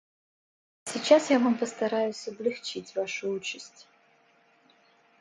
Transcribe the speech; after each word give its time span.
Сейчас 0.85 1.29
я 1.29 1.37
вам 1.37 1.59
постараюсь 1.59 2.27
облегчить 2.27 2.95
вашу 2.95 3.29
участь. 3.29 3.87